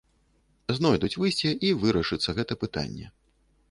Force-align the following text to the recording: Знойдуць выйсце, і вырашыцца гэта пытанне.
Знойдуць 0.77 1.13
выйсце, 1.25 1.49
і 1.71 1.73
вырашыцца 1.87 2.29
гэта 2.43 2.63
пытанне. 2.67 3.05